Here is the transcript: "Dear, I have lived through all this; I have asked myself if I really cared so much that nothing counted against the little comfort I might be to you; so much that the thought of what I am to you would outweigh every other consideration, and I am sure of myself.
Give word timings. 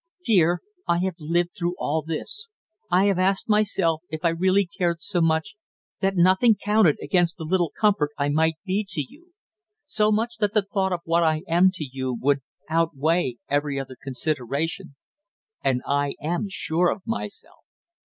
"Dear, 0.25 0.61
I 0.87 0.97
have 1.01 1.13
lived 1.19 1.51
through 1.55 1.75
all 1.77 2.01
this; 2.01 2.49
I 2.89 3.05
have 3.05 3.19
asked 3.19 3.47
myself 3.47 4.01
if 4.09 4.25
I 4.25 4.29
really 4.29 4.65
cared 4.65 4.99
so 4.99 5.21
much 5.21 5.53
that 5.99 6.15
nothing 6.15 6.55
counted 6.55 6.95
against 6.99 7.37
the 7.37 7.43
little 7.43 7.69
comfort 7.79 8.09
I 8.17 8.29
might 8.29 8.55
be 8.65 8.83
to 8.89 9.01
you; 9.07 9.33
so 9.85 10.11
much 10.11 10.37
that 10.37 10.55
the 10.55 10.63
thought 10.65 10.91
of 10.91 11.01
what 11.03 11.21
I 11.23 11.43
am 11.47 11.69
to 11.75 11.83
you 11.85 12.17
would 12.19 12.39
outweigh 12.67 13.35
every 13.47 13.79
other 13.79 13.95
consideration, 13.95 14.95
and 15.63 15.83
I 15.85 16.15
am 16.19 16.47
sure 16.49 16.89
of 16.89 17.03
myself. 17.05 17.59